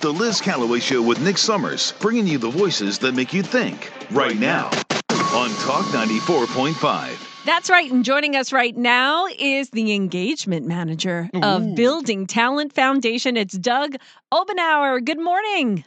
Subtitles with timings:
[0.00, 3.90] The Liz Callaway Show with Nick Summers, bringing you the voices that make you think
[4.12, 4.66] right now
[5.34, 7.44] on Talk 94.5.
[7.44, 7.90] That's right.
[7.90, 13.36] And joining us right now is the engagement manager of Building Talent Foundation.
[13.36, 13.96] It's Doug
[14.32, 15.04] Obenauer.
[15.04, 15.82] Good morning.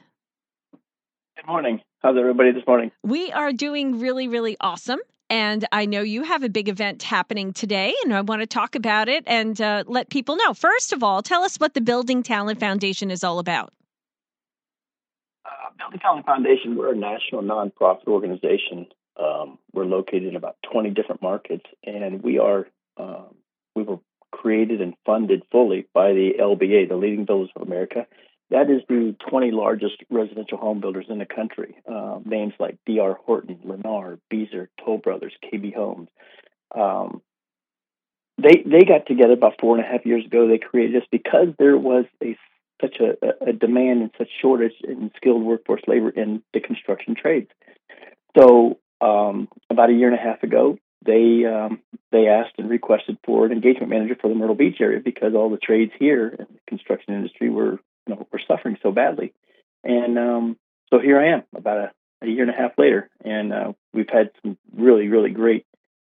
[1.37, 1.79] Good morning.
[1.99, 2.91] How's everybody this morning?
[3.03, 4.99] We are doing really, really awesome.
[5.29, 8.75] And I know you have a big event happening today, and I want to talk
[8.75, 10.53] about it and uh, let people know.
[10.53, 13.71] First of all, tell us what the Building Talent Foundation is all about.
[15.77, 18.88] Building Talent Foundation, we're a national nonprofit organization.
[19.17, 23.35] Um, we're located in about 20 different markets, and we are um,
[23.75, 23.99] we were
[24.31, 28.07] created and funded fully by the LBA, the Leading Builders of America.
[28.49, 31.75] That is the 20 largest residential home builders in the country.
[31.89, 33.17] Uh, names like D.R.
[33.25, 36.09] Horton, Lennar, Beazer, Toll Brothers, KB Homes.
[36.75, 37.22] Um,
[38.38, 40.47] they they got together about four and a half years ago.
[40.47, 42.38] They created this because there was a
[42.81, 47.49] such a, a demand and such shortage in skilled workforce labor in the construction trades.
[48.38, 53.17] So um, about a year and a half ago, they um, they asked and requested
[53.25, 56.45] for an engagement manager for the Myrtle Beach area because all the trades here in
[56.53, 59.33] the construction industry were you know were suffering so badly,
[59.83, 60.58] and um,
[60.92, 64.09] so here I am about a, a, year and a half later, and uh, we've
[64.09, 65.66] had some really really great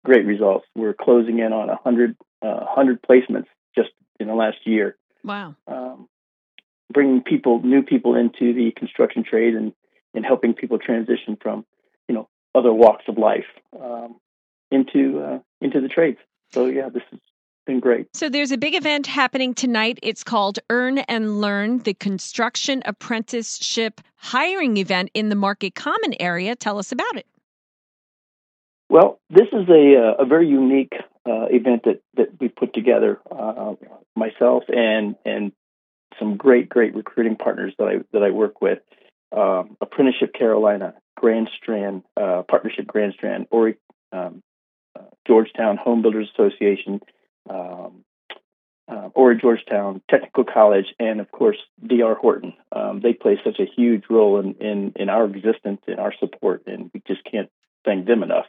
[0.04, 0.68] great results.
[0.76, 3.90] We're closing in on a hundred uh, hundred placements just
[4.20, 4.98] in the last year.
[5.24, 5.56] Wow.
[5.68, 6.08] Um,
[6.94, 9.74] bringing people, new people into the construction trade, and
[10.14, 11.66] and helping people transition from
[12.08, 13.46] you know other walks of life
[13.82, 14.16] um,
[14.72, 16.18] into uh, into the trades.
[16.52, 17.20] So yeah, this has
[17.66, 18.08] been great.
[18.14, 20.00] So there's a big event happening tonight.
[20.04, 26.56] It's called Earn and Learn, the Construction Apprenticeship Hiring Event in the Market Common area.
[26.56, 27.26] Tell us about it.
[28.90, 30.94] Well, this is a uh, a very unique
[31.26, 33.20] uh, event that that we put together.
[33.30, 33.74] Uh,
[34.16, 35.52] myself and and
[36.20, 38.80] some great great recruiting partners that I that I work with.
[39.36, 43.76] Um, Apprenticeship Carolina, Grand Strand, uh, Partnership Grand Strand, Horry,
[44.12, 44.42] um,
[44.98, 47.02] uh, Georgetown Home Builders Association,
[47.50, 48.04] um,
[48.88, 52.16] uh, Horry Georgetown Technical College, and of course D.R.
[52.16, 52.54] Horton.
[52.72, 56.64] Um, they play such a huge role in, in, in our existence, in our support,
[56.68, 57.50] and we just can't
[57.84, 58.46] thank them enough.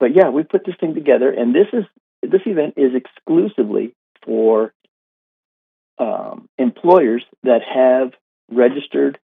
[0.00, 1.84] But yeah, we put this thing together, and this is
[2.22, 4.72] this event is exclusively for
[5.98, 8.12] um, employers that have
[8.50, 9.18] registered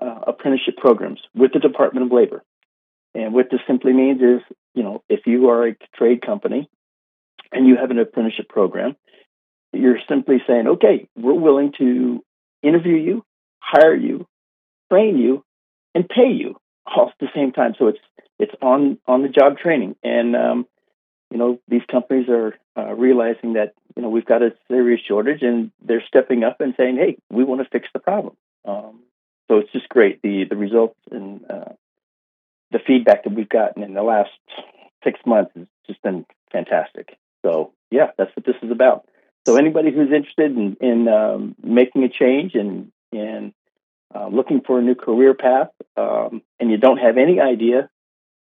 [0.00, 2.42] uh, apprenticeship programs with the Department of Labor.
[3.14, 4.40] And what this simply means is,
[4.74, 6.68] you know, if you are a trade company
[7.52, 8.96] and you have an apprenticeship program,
[9.72, 12.24] you're simply saying, okay, we're willing to
[12.62, 13.24] interview you,
[13.58, 14.26] hire you,
[14.90, 15.44] train you,
[15.94, 17.74] and pay you all at the same time.
[17.78, 17.98] So it's
[18.38, 20.66] it's on on the job training, and um,
[21.30, 25.42] you know these companies are uh, realizing that you know we've got a serious shortage,
[25.42, 28.36] and they're stepping up and saying, hey, we want to fix the problem.
[28.64, 29.00] Um,
[29.48, 30.22] so it's just great.
[30.22, 31.72] The the results and uh,
[32.70, 34.30] the feedback that we've gotten in the last
[35.04, 37.16] six months has just been fantastic.
[37.44, 39.06] So yeah, that's what this is about.
[39.46, 43.52] So anybody who's interested in, in um, making a change and and
[44.14, 47.90] uh, looking for a new career path, um, and you don't have any idea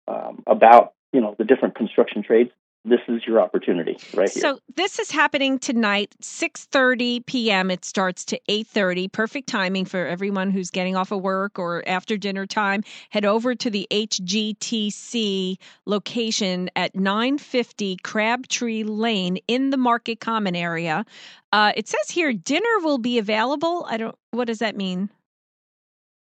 [0.08, 2.52] um, about you know the different construction trades,
[2.90, 4.42] this is your opportunity right here.
[4.42, 7.72] So this is happening tonight, 6:30 p.m.
[7.72, 9.12] It starts to 8:30.
[9.12, 12.84] Perfect timing for everyone who's getting off of work or after dinner time.
[13.10, 21.06] Head over to the HGTC location at 950 Crabtree Lane in the Market Common area.
[21.52, 23.86] Uh, it says here dinner will be available.
[23.90, 24.16] I don't.
[24.32, 25.10] What does that mean?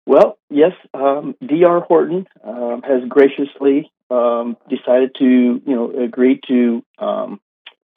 [0.06, 1.80] Well, yes, um, D.R.
[1.80, 7.40] Horton um, has graciously um, decided to, you know, agree to um,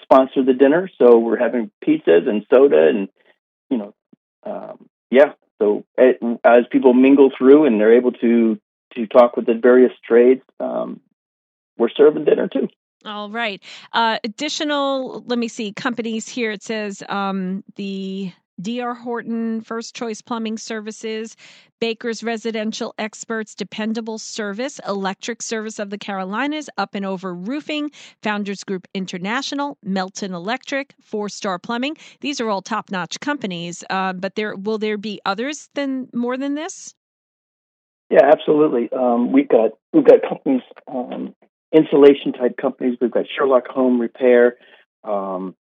[0.01, 0.89] sponsor the dinner.
[0.97, 3.09] So we're having pizzas and soda, and
[3.69, 3.93] you know,
[4.45, 5.33] um, yeah.
[5.61, 8.59] So as people mingle through and they're able to
[8.95, 10.99] to talk with the various trades, um,
[11.77, 12.67] we're serving dinner too.
[13.05, 13.61] All right.
[13.91, 16.51] Uh, additional, let me see, companies here.
[16.51, 21.35] It says um, the DR Horton, First Choice Plumbing Services,
[21.79, 27.91] Baker's Residential Experts, Dependable Service, Electric Service of the Carolinas, Up and Over Roofing,
[28.21, 31.97] Founders Group International, Melton Electric, Four Star Plumbing.
[32.21, 36.37] These are all top notch companies, uh, but there will there be others than more
[36.37, 36.95] than this?
[38.09, 38.89] Yeah, absolutely.
[38.91, 41.33] Um, we've got we've got companies, um,
[41.73, 42.97] insulation type companies.
[43.01, 44.57] We've got Sherlock Home Repair.
[45.03, 45.55] Um,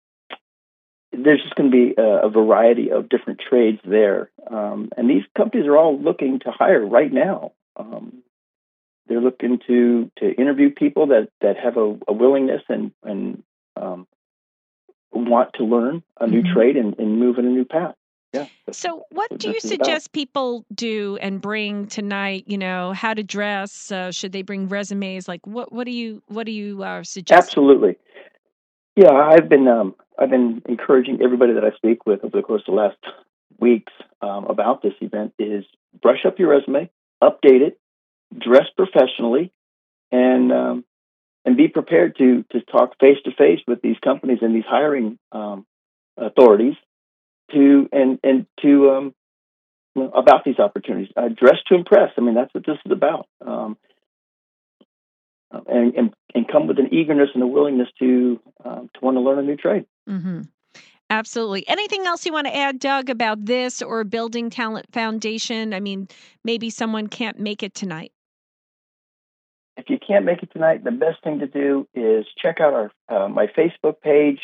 [1.13, 5.23] there's just going to be a, a, variety of different trades there, um, and these
[5.37, 7.51] companies are all looking to hire right now.
[7.75, 8.23] Um,
[9.07, 13.43] they're looking to to interview people that that have a, a willingness and and
[13.75, 14.07] um,
[15.11, 16.53] want to learn a new mm-hmm.
[16.53, 17.95] trade and, and, move in a new path.
[18.33, 18.47] yeah.
[18.71, 22.45] So, what do you suggest people do and bring tonight?
[22.47, 23.91] You know, how to dress?
[23.91, 25.27] Uh, should they bring resumes?
[25.27, 27.37] Like, what what do you what do you uh, suggest?
[27.37, 27.95] Absolutely.
[28.95, 32.61] Yeah, I've been um, I've been encouraging everybody that I speak with over the course
[32.67, 32.97] of the last
[33.59, 33.91] weeks
[34.21, 35.65] um, about this event is
[36.01, 36.89] brush up your resume,
[37.21, 37.79] update it,
[38.37, 39.51] dress professionally,
[40.11, 40.85] and um,
[41.43, 45.17] and be prepared to to talk face to face with these companies and these hiring
[45.31, 45.65] um,
[46.15, 46.75] authorities
[47.51, 49.15] to and and to um,
[50.13, 51.11] about these opportunities.
[51.17, 52.11] Uh, dress to impress.
[52.15, 53.27] I mean, that's what this is about.
[53.45, 53.75] Um,
[55.67, 59.21] and, and and come with an eagerness and a willingness to um, to want to
[59.21, 59.85] learn a new trade.
[60.09, 60.41] Mm-hmm.
[61.09, 61.67] Absolutely.
[61.67, 65.73] Anything else you want to add, Doug, about this or Building Talent Foundation?
[65.73, 66.07] I mean,
[66.43, 68.11] maybe someone can't make it tonight.
[69.77, 72.91] If you can't make it tonight, the best thing to do is check out our
[73.09, 74.39] uh, my Facebook page,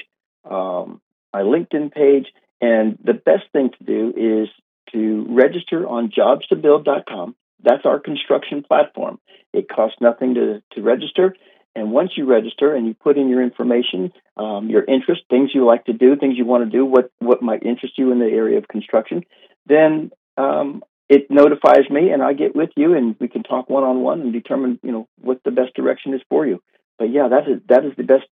[0.49, 1.01] um,
[1.33, 2.27] my LinkedIn page,
[2.61, 4.49] and the best thing to do is
[4.91, 7.35] to register on jobstobuild.com.
[7.63, 9.19] That's our construction platform.
[9.53, 11.35] It costs nothing to, to register.
[11.79, 15.65] And once you register and you put in your information, um, your interest, things you
[15.65, 18.25] like to do, things you want to do, what, what might interest you in the
[18.25, 19.23] area of construction,
[19.65, 23.83] then um, it notifies me and I get with you and we can talk one
[23.83, 26.61] on one and determine, you know, what the best direction is for you.
[26.97, 28.25] But yeah, that is that is the best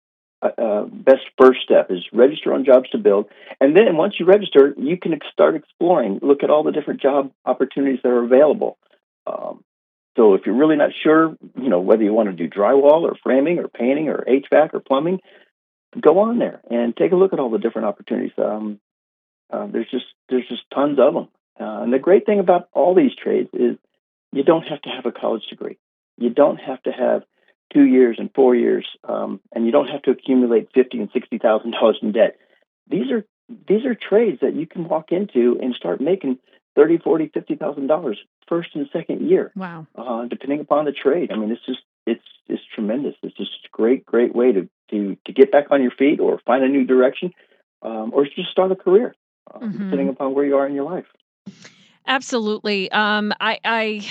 [0.41, 3.27] uh, uh best first step is register on Jobs to Build,
[3.61, 6.19] and then once you register, you can start exploring.
[6.23, 8.79] Look at all the different job opportunities that are available.
[9.27, 9.63] Um,
[10.17, 13.17] so if you're really not sure, you know, whether you want to do drywall or
[13.23, 15.21] framing or painting or HVAC or plumbing,
[16.01, 18.33] go on there and take a look at all the different opportunities.
[18.39, 18.81] Um,
[19.53, 21.29] uh, there's just there's just tons of them.
[21.59, 23.77] Uh, and the great thing about all these trades is
[24.33, 25.79] you don't have to have a college degree.
[26.17, 27.23] You don't have to have
[27.73, 31.39] two years and four years, um, and you don't have to accumulate fifty and sixty
[31.39, 32.39] thousand dollars in debt.
[32.89, 33.25] These are
[33.69, 36.39] these are trades that you can walk into and start making
[36.75, 38.19] thirty, forty, fifty thousand dollars
[38.49, 39.53] first and second year.
[39.57, 39.87] Wow.
[39.97, 41.31] Uh, depending upon the trade.
[41.33, 43.15] I mean, it's just it's it's tremendous.
[43.23, 46.41] It's just a great, great way to to to get back on your feet or
[46.47, 47.33] find a new direction,
[47.83, 49.15] um, or just start a career,
[49.53, 49.73] uh, Mhm.
[49.73, 51.07] depending upon where you are in your life.
[52.07, 52.91] Absolutely.
[52.93, 54.07] Um, I, I-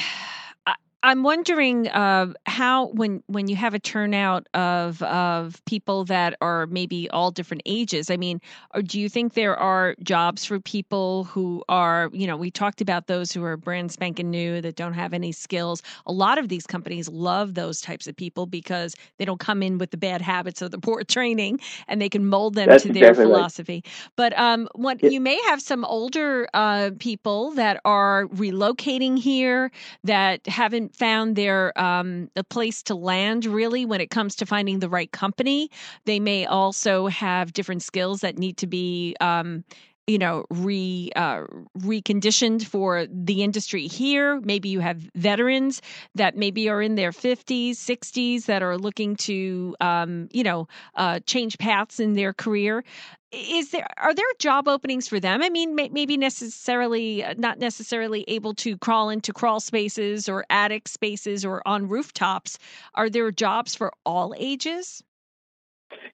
[1.06, 6.66] I'm wondering uh, how when when you have a turnout of of people that are
[6.68, 8.10] maybe all different ages.
[8.10, 8.40] I mean,
[8.74, 12.80] or do you think there are jobs for people who are, you know, we talked
[12.80, 15.82] about those who are brand spanking new that don't have any skills.
[16.06, 19.78] A lot of these companies love those types of people because they don't come in
[19.80, 21.60] with the bad habits or the poor training,
[21.90, 23.14] and they can mold them That's to their right.
[23.14, 23.84] philosophy.
[24.16, 25.10] But um, what Yeah.
[25.10, 29.70] you may have some older uh, people that are relocating here
[30.04, 34.80] that haven't found their um, a place to land really when it comes to finding
[34.80, 35.70] the right company.
[36.06, 39.16] They may also have different skills that need to be.
[39.20, 39.64] Um,
[40.06, 41.44] you know, re uh,
[41.80, 44.42] reconditioned for the industry here.
[44.42, 45.82] Maybe you have veterans
[46.16, 51.20] that maybe are in their 50s, 60s that are looking to, um, you know, uh,
[51.26, 52.84] change paths in their career
[53.34, 57.60] is there are there job openings for them i mean may, maybe necessarily uh, not
[57.60, 62.60] necessarily able to crawl into crawl spaces or attic spaces or on rooftops
[62.96, 65.04] are there jobs for all ages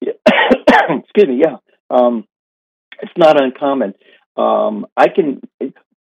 [0.02, 0.14] Yeah.
[0.90, 1.42] Excuse me.
[1.42, 1.58] Yeah,
[1.90, 2.26] um,
[3.02, 3.94] it's not uncommon.
[4.38, 5.42] Um, I can.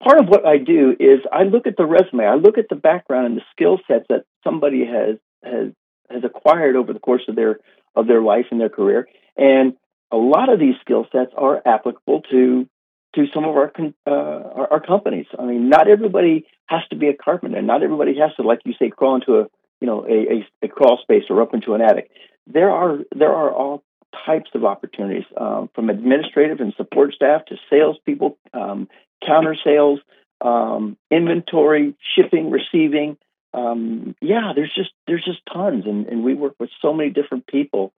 [0.04, 2.25] Part of what I do is I look at the resume.
[2.25, 5.72] I look at the background and the skill sets that somebody has has
[6.10, 7.60] has acquired over the course of their
[7.96, 9.74] of their life and their career, and
[10.13, 12.67] a lot of these skill sets are applicable to
[13.15, 13.72] to some of our,
[14.08, 15.25] uh, our our companies.
[15.38, 17.62] I mean, not everybody has to be a carpenter.
[17.62, 19.48] Not everybody has to, like you say, crawl into a
[19.82, 22.10] you know a, a, a crawl space or up into an attic.
[22.48, 23.84] There are there are all
[24.25, 28.88] types of opportunities, um, from administrative and support staff to salespeople, um,
[29.25, 30.00] counter sales,
[30.41, 33.17] um, inventory, shipping, receiving.
[33.53, 37.48] Um, yeah, there's just there's just tons, and, and we work with so many different
[37.48, 37.93] people,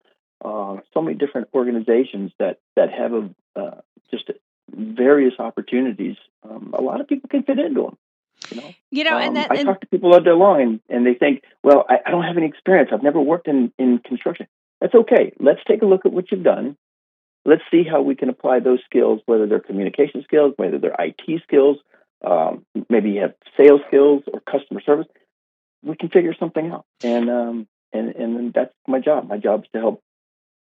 [0.46, 4.30] uh, so many different organizations that that have a, uh, just
[4.70, 6.18] various opportunities.
[6.48, 7.98] Um, a lot of people can fit into them.
[8.52, 10.62] You know, you know and Um, that I and, talk to people all day long,
[10.62, 12.90] and, and they think, well, I, I don't have any experience.
[12.94, 14.48] I've never worked in, in construction.
[14.82, 15.32] That's okay.
[15.40, 16.78] Let's take a look at what you've done.
[17.46, 21.42] Let's see how we can apply those skills, whether they're communication skills, whether they're IT
[21.44, 21.78] skills,
[22.26, 25.08] um, maybe you have sales skills or customer service.
[25.84, 29.30] We can figure something out, and um, and and that's my job.
[29.30, 30.02] My job is to help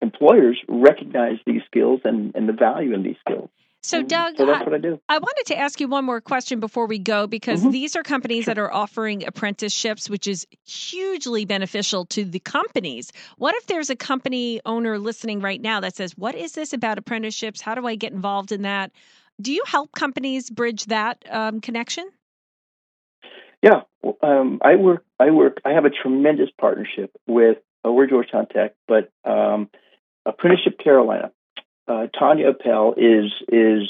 [0.04, 3.50] employers recognize these skills and, and the value in these skills.
[3.82, 5.00] so doug so that's I, what I do.
[5.10, 7.72] I wanted to ask you one more question before we go because Mhm.
[7.72, 8.54] these are companies Sure.
[8.54, 13.12] that are offering apprenticeships, which is hugely beneficial to the companies.
[13.38, 16.98] What if there's a company owner listening right now that says, What is this about
[16.98, 17.60] apprenticeships?
[17.62, 18.92] How do I get involved in that?
[19.42, 22.08] Do you help companies bridge that um, connection?
[23.62, 23.82] Yeah,
[24.22, 25.04] um, I work.
[25.20, 25.58] I work.
[25.66, 29.70] I have a tremendous partnership with uh, we're Georgetown Tech, but um,
[30.26, 31.32] Apprenticeship Carolina.
[31.88, 33.90] Uh, Tanya Appel is is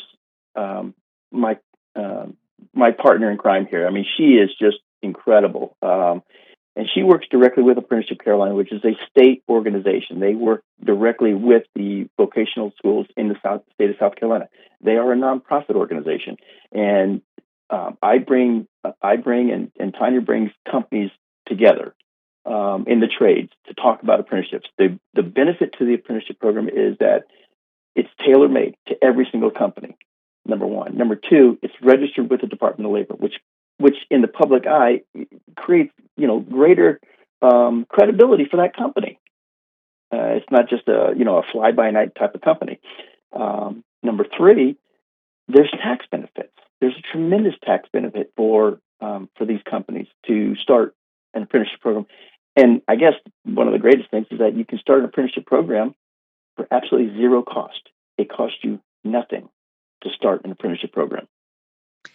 [0.55, 0.93] um,
[1.31, 1.57] my
[1.95, 2.25] uh,
[2.73, 3.87] my partner in crime here.
[3.87, 5.77] I mean, she is just incredible.
[5.81, 6.23] Um,
[6.75, 10.19] and she works directly with Apprenticeship Carolina, which is a state organization.
[10.19, 14.49] They work directly with the vocational schools in the South, state of South Carolina.
[14.81, 16.37] They are a nonprofit organization,
[16.71, 17.21] and
[17.69, 18.67] um, I bring
[19.01, 21.11] I bring and, and Tanya brings companies
[21.47, 21.93] together
[22.45, 24.67] um, in the trades to talk about apprenticeships.
[24.77, 27.23] The the benefit to the apprenticeship program is that
[27.95, 29.95] it's tailor made to every single company.
[30.45, 30.97] Number one.
[30.97, 33.35] Number two, it's registered with the Department of Labor, which
[33.77, 35.01] which in the public eye
[35.55, 36.99] creates you know greater
[37.41, 39.19] um, credibility for that company.
[40.13, 42.79] Uh, it's not just a you know a fly by night type of company.
[43.31, 44.75] Um, number three,
[45.47, 46.53] there's tax benefits.
[46.81, 50.93] There's a tremendous tax benefit for um, for these companies to start
[51.33, 52.05] an apprenticeship program.
[52.55, 55.45] And I guess one of the greatest things is that you can start an apprenticeship
[55.45, 55.95] program
[56.55, 57.89] for absolutely zero cost.
[58.17, 59.49] It costs you nothing
[60.03, 61.27] to start an apprenticeship program.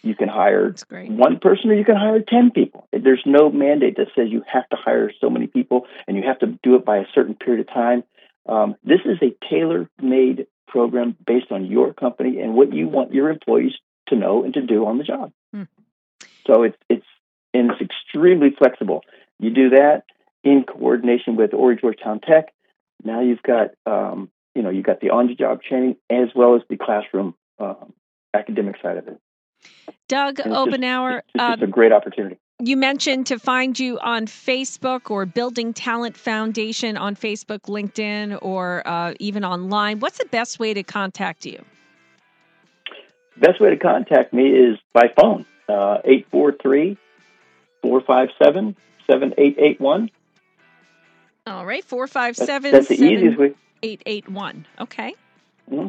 [0.01, 0.75] You can hire
[1.17, 2.87] one person or you can hire 10 people.
[2.93, 6.39] There's no mandate that says you have to hire so many people and you have
[6.39, 8.03] to do it by a certain period of time.
[8.47, 13.13] Um, this is a tailor made program based on your company and what you want
[13.13, 13.73] your employees
[14.07, 15.31] to know and to do on the job.
[15.53, 15.63] Hmm.
[16.45, 17.05] So it's, it's,
[17.53, 19.03] and it's extremely flexible.
[19.39, 20.03] You do that
[20.43, 22.53] in coordination with Horry Georgetown Tech.
[23.03, 26.77] Now you've got, um, you know, you've got the on-the-job training as well as the
[26.77, 27.93] classroom um,
[28.33, 29.19] academic side of it.
[30.07, 32.37] Doug Obenauer, it's just, it's uh, a great opportunity.
[32.61, 38.85] You mentioned to find you on Facebook or Building Talent Foundation on Facebook, LinkedIn, or
[38.85, 39.99] uh, even online.
[39.99, 41.63] What's the best way to contact you?
[43.37, 46.97] Best way to contact me is by phone, uh, 843
[47.81, 48.75] 457
[49.09, 50.11] 7881.
[51.49, 53.55] All right, 457 That's the easiest way.
[53.81, 54.67] 881.
[54.79, 55.15] Okay.
[55.71, 55.87] Mm-hmm.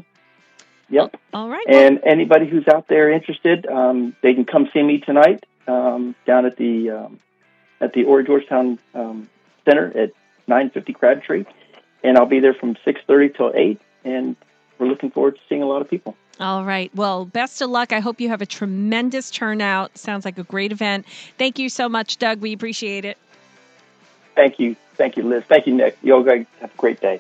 [0.89, 1.17] Yep.
[1.35, 1.67] All right.
[1.69, 6.47] And anybody who's out there interested, um, they can come see me tonight um, down
[6.47, 7.21] at the um,
[7.81, 9.29] at the Horry Georgetown um,
[9.65, 10.13] Center at
[10.49, 11.45] 950 Crabtree,
[12.03, 14.37] and I'll be there from 6:30 till 8, and
[14.79, 16.17] we're looking forward to seeing a lot of people.
[16.41, 16.91] All right.
[16.95, 17.93] Well, best of luck.
[17.93, 19.97] I hope you have a tremendous turnout.
[19.99, 21.07] Sounds like a great event.
[21.39, 22.41] Thank you so much, Doug.
[22.41, 23.19] We appreciate it.
[24.35, 24.75] Thank you.
[25.01, 25.45] Thank you, Liz.
[25.49, 25.97] Thank you, Nick.
[26.03, 27.19] You all have a great day.